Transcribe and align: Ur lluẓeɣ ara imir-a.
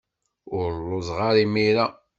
Ur 0.57 0.69
lluẓeɣ 0.85 1.19
ara 1.29 1.39
imir-a. 1.45 1.85